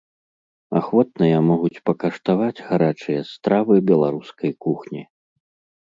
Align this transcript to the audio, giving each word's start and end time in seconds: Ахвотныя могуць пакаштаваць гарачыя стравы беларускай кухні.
Ахвотныя 0.79 1.37
могуць 1.51 1.83
пакаштаваць 1.91 2.63
гарачыя 2.73 3.21
стравы 3.35 3.75
беларускай 3.93 4.51
кухні. 4.67 5.01